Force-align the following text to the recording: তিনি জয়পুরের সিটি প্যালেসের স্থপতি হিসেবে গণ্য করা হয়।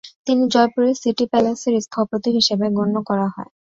তিনি 0.25 0.43
জয়পুরের 0.53 0.95
সিটি 1.01 1.25
প্যালেসের 1.31 1.75
স্থপতি 1.85 2.29
হিসেবে 2.37 2.65
গণ্য 2.77 2.95
করা 3.09 3.27
হয়। 3.33 3.51